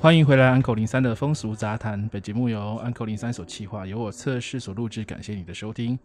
[0.00, 2.08] 欢迎回来，Uncle 零三的风俗杂谈。
[2.08, 5.02] 本节目由 Uncle 零三所企划，由我测试所录制。
[5.02, 5.98] 感谢你的收听，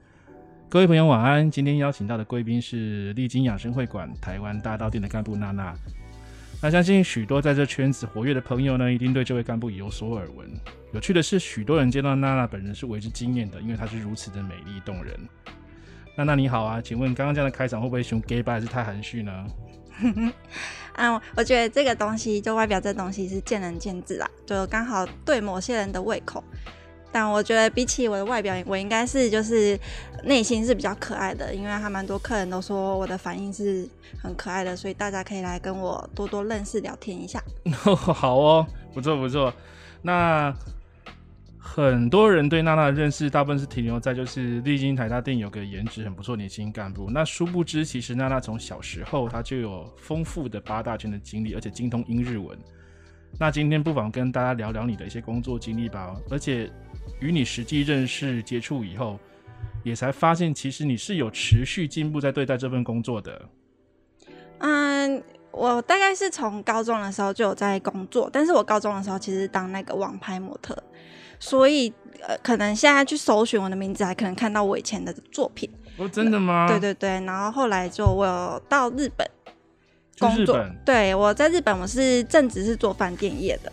[0.68, 1.50] 各位朋友晚安。
[1.50, 5.76] 今天邀请到的贵宾是丽晶养生会馆台湾大道店的干部娜娜。
[6.60, 10.50] 那相信许多在这圈子活跃的朋友呢，一定对这位干部有所耳闻。
[10.92, 15.16] 有趣的是，许多人见到娜娜本人是为之惊艳的，因为她是如此的美丽动人。
[16.18, 19.46] 娜娜你好啊，请问刚刚这样的开场会不会凶 gay 吧，还是太含蓄呢？
[20.96, 26.44] 嗯， 我觉得这个东西就外表这东西是见仁见智啦，就刚好对某些人的胃口。
[27.12, 29.80] 但我觉得比起我的外表，我应该是就是
[30.24, 33.88] 内心是比较可爱的，因为还蛮多客人都说我的反应是
[34.22, 37.44] 很可爱的，所以大家可以来跟我多多认识聊天一下。
[37.96, 39.54] 好哦，不错不错，
[40.02, 40.54] 那。
[41.66, 47.10] 很多人对娜娜的认识，大部分是停留在就是丽晶台大电影有个颜值很不错年轻干部。
[47.10, 52.60] 那殊不知，其实娜娜从小时候她就有丰富的八大圈的经历，而且精通英日文。
[53.40, 56.14] 那今天不妨跟大家聊聊你的一些工作经历吧。
[56.30, 56.70] 而且
[57.22, 59.18] 与你实际认识接触以后，
[59.84, 63.50] 也才发现其实你是有持续进步在对待这份工作的。
[64.60, 70.78] 嗯，我大概是从高中的时候就有在工作，但是我高中的时候其实当那个网拍模特。
[71.46, 75.70] 所以，呃，可能现在去搜寻我的名字，还可能看到我以前的作品。
[75.98, 76.66] 哦，真的吗？
[76.70, 77.10] 对对对。
[77.26, 79.30] 然后后来就我有到日本
[80.20, 80.58] 工作。
[80.86, 83.70] 对，我在日本，我是正职是做饭店业的。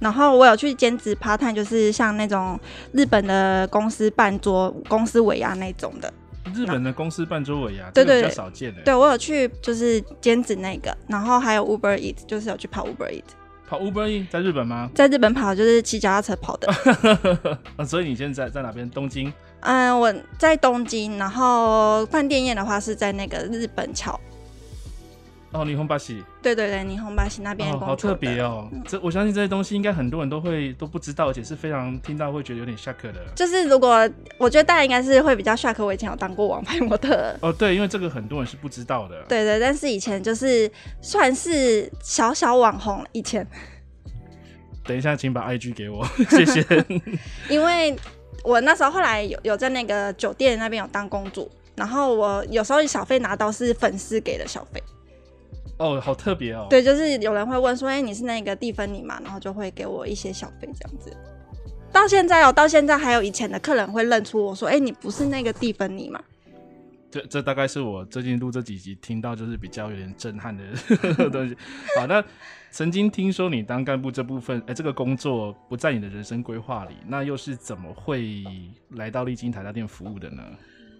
[0.00, 2.58] 然后我有去兼职 part time，就是像那种
[2.90, 6.12] 日本的公司办桌、公司尾牙那种的。
[6.52, 8.82] 日本的公司办桌尾牙，对对对，比较少见的。
[8.82, 13.22] 对，我有去，就是兼职那个，然后还有 Uber Eat，就是有去跑 Uber Eat。
[13.72, 14.90] 跑 Uber E 在日本吗？
[14.94, 16.70] 在日本跑就是骑脚踏车跑的。
[17.86, 18.88] 所以你现在在哪边？
[18.90, 19.32] 东京？
[19.60, 24.20] 嗯，我在东京，然后饭店业的话是在那个日本桥。
[25.52, 26.24] 哦，霓虹巴西。
[26.42, 27.78] 对对对，霓虹巴西那边、哦。
[27.78, 28.68] 好特别哦！
[28.72, 33.24] 嗯、这我相信这些东西应该很多人都会都不知道，而且是非常听到会觉得有点 shock 的。
[33.36, 34.08] 就是如果
[34.38, 37.36] 我觉得大家应该是会比较 shock，我以前有当过网拍模特。
[37.40, 39.22] 哦，对，因为这个很多人是不知道的。
[39.28, 40.70] 对，对对，但是以前就是
[41.00, 43.46] 算是小小网红以前。
[44.84, 46.64] 等一下，请把 IG 给我， 谢谢。
[47.48, 47.94] 因为
[48.42, 54.82] 我那时候后来有有在那个酒店那边有当公主，然后我有时候小费拿到是粉丝给的小费。
[55.78, 56.66] 哦，好特别哦！
[56.70, 61.16] 对，就是有人会问说：“哎、欸，你是那个蒂芬尼嘛？”然后就会给我一些小费这样子。
[61.90, 66.22] 到现在哦，到现在还有以前的客人会认出我说：“哎、欸，你不是那个蒂芬尼嘛？”
[67.10, 70.64] 这这大概是我最近录这几集听到就是比较有点震撼的
[71.30, 71.54] 东西。
[71.98, 72.24] 好，那
[72.70, 78.44] 曾经听说你当干部这部分，哎、欸，这个工作不在你的人生规划里，那又是怎么会
[78.90, 80.42] 来到丽晶台大店服务的呢？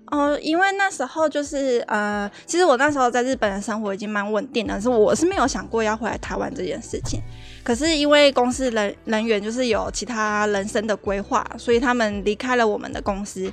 [0.06, 7.20] 哦，因为那时候就是呃，其实我那时候在日本的生活已经蛮稳定的，是我是没有想过要回来台湾这件事情。
[7.64, 13.50] 可是因为公司人人员就是有其他人生的规划，所以他们离开了我们的公司。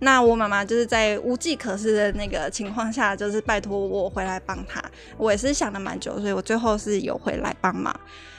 [0.00, 4.82] 那我妈妈就是在无计可施的那个情况下，就是拜托我回来帮她。
[5.16, 7.94] 我也是想了蛮久，所以我最后是有回来帮忙。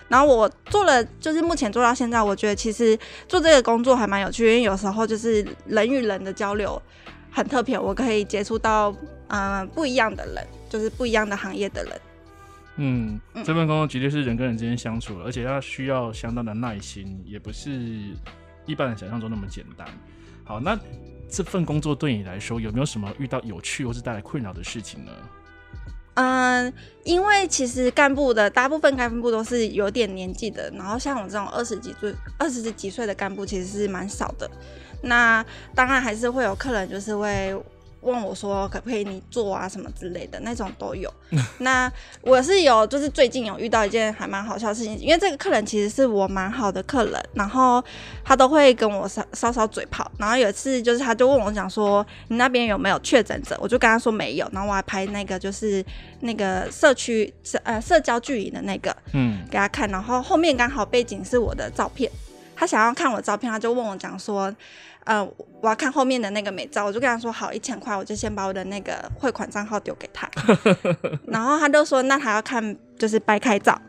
[0.09, 6.80] 然后我做了，就是目前做到现在，我觉得其实做这个工作还蛮有趣，因为有时候就是人与人的交流。
[7.33, 8.91] 很特别，我可以接触到
[9.27, 12.01] 嗯、呃、不一样的人，就是不一样的行业的人。
[12.75, 17.71] 嗯，这份工作绝对是人跟人之间相处，而且要需要相当的耐心，也不是
[18.65, 19.88] 一般人想象中那么简单。
[20.44, 20.80] 好，那
[21.30, 25.12] 这份工作对你来说有没有什么遇到有趣或是带来困扰的事情呢？
[26.15, 26.71] 嗯，
[27.03, 34.50] 因为其实干部的大部分干部都是有点年纪的，然后像我这种二十几岁、二十几岁的干部其实是蛮少的。
[35.04, 35.46] 那
[35.76, 37.56] 当然还是会有客人，就是会
[38.02, 41.10] 问我说可不可以你做啊什么之类的那种都有。
[41.60, 41.90] 那
[42.22, 47.82] 我是有，就是最近有遇到一件还蛮好笑的事情，因为这个客人其实是我蛮好的客人，然后
[48.22, 50.10] 他都会跟我稍稍稍嘴炮。
[50.18, 55.82] 然后有一次就是他就问我讲说你那边有没有确诊者，我就跟他说没有，然后我还拍那个就是
[56.20, 62.12] 那个社区社呃社交距离的那个嗯给他看，然后后面刚好背景是我的照片，
[62.54, 64.54] 他想要看我的照片，他就问我讲说。
[65.06, 65.24] 呃，
[65.62, 70.30] 我要看后面的那个美照，我就跟他说好一千块，我就先把我的那个汇款账号丢给他，
[71.28, 73.80] 然后他就说那他要看就是白开照。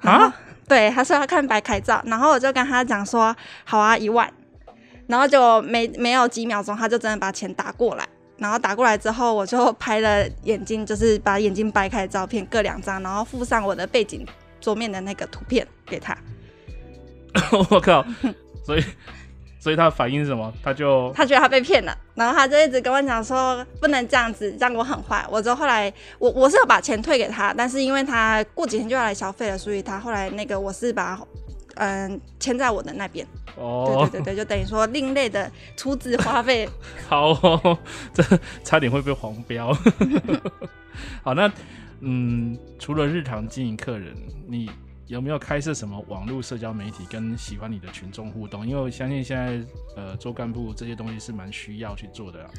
[0.00, 0.34] 啊，
[0.68, 3.34] 对，他说要看白开照，然后我就跟他讲说
[3.64, 4.30] 好啊一万，
[5.06, 8.06] 然后就没没有几秒钟，他就真的把钱打过来，
[8.36, 14.26] 然后打过来之后，我就拍了眼睛，就是把眼睛掰开的照片各两张，然后附上我的背景
[14.60, 16.16] 桌面的那个图片给他，
[17.70, 18.04] 我靠，
[18.64, 18.84] 所以。
[19.64, 20.52] 所以他的反应是什么？
[20.62, 25.24] 他就他觉得他被骗了，然后他就一直跟我讲说不能这样子，这样我很坏。
[25.30, 31.18] 我就后来我我是有把钱退给他，但是因为他过几天就要来消费了，所以他后来那个我是把
[31.76, 33.26] 嗯签在我的那边。
[33.56, 36.68] 哦，对对对对，就等于说另类的出资花费。
[37.08, 37.78] 好哦，
[38.12, 38.22] 这
[38.62, 39.74] 差点会被黄标。
[41.24, 41.50] 好，那
[42.00, 44.14] 嗯，除了日常经营客人，
[44.46, 44.70] 你。
[45.06, 48.66] 有没有开设什么网络社交媒体跟喜欢你的群众互动？
[48.66, 49.60] 因为我相信现在
[49.96, 52.50] 呃做干部这些东西是蛮需要去做的啊。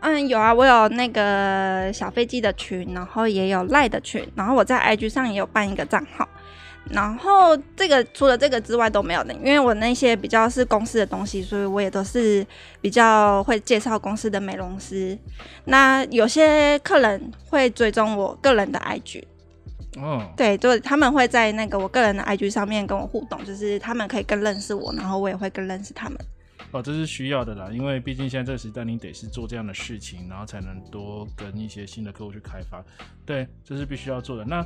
[0.00, 6.26] 嗯，有啊，我有那个小飞机的群，然后也有赖的群，然后我在 IG 上也有办一个账号。
[6.88, 12.46] 然后这个除了这个之外都没有的，因为我那些比较是公司的东西，所以我也都是
[12.80, 15.18] 比较会介绍公司的美容师。
[15.64, 19.24] 那有些客人会追踪我个人的 IG。
[19.96, 26.18] 哦，对，就他们会在那个我个人的 IG 上面跟我互动，就是他们可以更认识我，然后我也会更认识他们。
[26.72, 32.84] 哦，这是需要的啦，因为毕竟现在这个时代，你得是做这样的事情，然后才能多跟一些新的客户去开发。
[33.24, 34.44] 对，这是必须要做的。
[34.44, 34.64] 那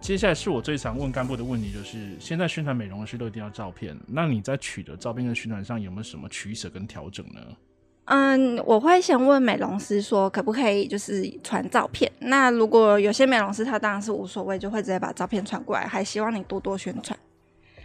[0.00, 7.40] 接下来是我最常问干部的问题，就是现在宣传美容师都一定要照片，那你在取得照片跟宣传上有没有什么取舍跟调整呢？
[8.06, 12.10] 嗯，我会先问美容师说可不可以就是传照片。
[12.18, 17.18] 那如果有些美容师他当然是无所谓，就会直接把照片传过来，还希望你多多宣传。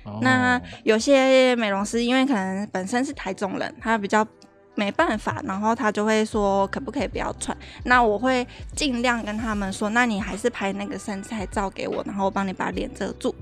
[0.04, 0.20] 哦。
[0.22, 4.28] 那有些美容师因为可能本身是台中人，他比较
[4.76, 7.58] 没办法，然后他就会说可不可以不要传。
[7.86, 8.46] 那我会
[8.76, 13.34] 尽量跟他们说，那你还是拍那个身材照给我，然后我帮你把脸遮住。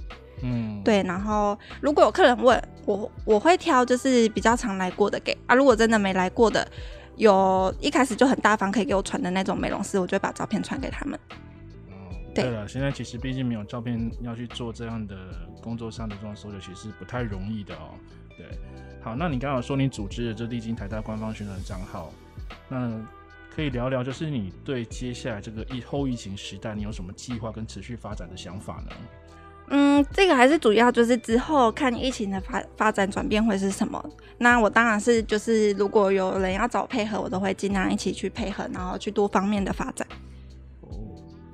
[0.41, 5.55] 嗯，对，然后如果有客人问我，我会挑就是比较常来过的给啊。
[5.55, 6.67] 如果真的没来过的，
[7.15, 11.19] 有一开始就很大方可以给我传的那种美容师，我就会把照片传给他们。
[11.89, 15.15] 哦，对了，现在其实毕竟没有照片要去做这样的
[15.61, 17.95] 工作上的这种搜索，其实不太容易的哦。
[18.37, 18.45] 对，
[19.01, 22.11] 好，那你刚刚说你组织了这丽晶台大官方宣传账号，
[22.69, 23.03] 那
[23.55, 28.91] 可以聊聊，就是你对接下来这个疫后疫情时代，你有什么计划跟持续发展的想法呢？
[29.69, 34.03] 嗯，这个还是主要就是之后看疫情的发发展转变会是什么。
[34.37, 40.07] 那我当然是就是如果有人要找配合，我都会尽量一起去配合，然后去多方面的发展。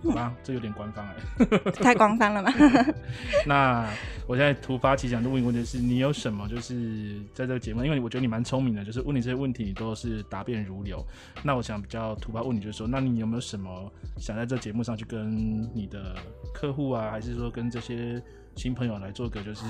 [0.04, 2.52] 好吧，这有点官方哎， 太官方了嘛。
[3.48, 3.90] 那
[4.28, 11.06] 我现在突发奇想的问一个问题是，你有什么就是在这个节目，因为我觉得你蛮聪明的，就是问你这些问题，你都是答辩如流。
[11.42, 16.16] 那我想比较突发问你，就是说，那你有没有什么想在这节目上去跟你的
[16.54, 18.22] 客户啊，还是说跟这些
[18.56, 19.66] 新朋友来做个就是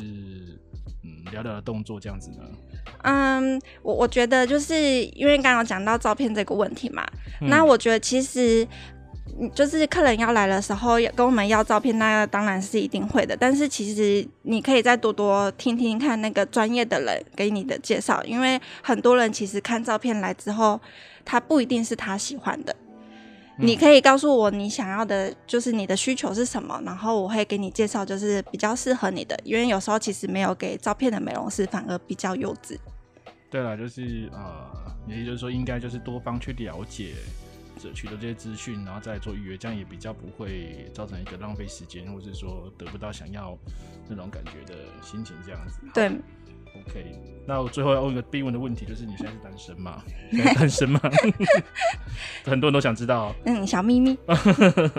[1.04, 2.38] 嗯聊聊的动作这样子呢？
[3.04, 7.06] 嗯，我我觉得就是因为刚刚讲到照片这个问题嘛，
[7.42, 8.68] 嗯、那我觉得其实。
[9.54, 13.36] 就是客人要来的时候，跟我们要照片，那当然是一定会的。
[13.36, 20.80] 但是其实你可以再多多听听看那个专业的人给你的介绍，因为很多人其实看照片来之后，
[21.26, 22.76] 他不一定是他喜欢的。
[23.58, 23.68] 嗯。
[23.68, 29.38] 你可以告诉我你想要的，就是你的需求是什么，然后我会给你介绍，就是比较适合你的。
[29.44, 32.78] 因为有时候其实没有给照片的美容师反而比较幼稚。
[33.50, 37.14] 对了，就是呃，也就是说，应该就是多方去了解。
[37.92, 43.58] 取得这些资讯，然后再做预约，这样也比较不会造成一个浪费时间，或者说得不到想要
[44.08, 45.80] 那种感觉的心情，这样子。
[45.94, 47.20] 对，OK。
[47.46, 50.02] 那我最后要问一个必问的问题，就是你现在是单身吗？
[50.32, 51.02] 现在单身吗？
[52.46, 53.36] 很多人都想知道。
[53.46, 54.18] 嗯，小秘密。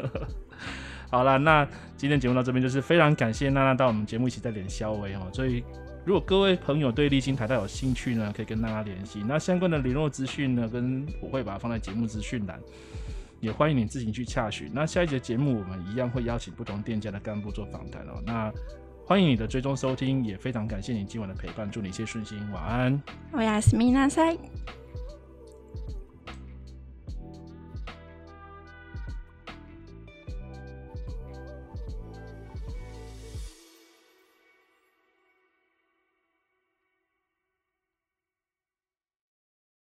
[1.10, 5.64] 好了，那今天节目到这边，就是非常感谢娜娜到我们节目一起在连销微哦，所以。
[6.04, 9.24] 如果各位朋友对立金台大有兴趣呢，可以跟大家联系。
[9.26, 12.60] 那相关的联络资讯呢，跟我会把它放在节目资讯栏，
[13.40, 14.70] 也欢迎你自行去洽询。
[14.72, 18.22] 那下一节节目我们一样会邀请不同店家的干部做访谈哦。
[18.26, 18.52] 那
[19.06, 23.02] 欢迎你的追踪收听，也非常感谢你今晚的陪伴，祝你一切顺心，晚安。
[23.32, 24.36] 我是米娜塞。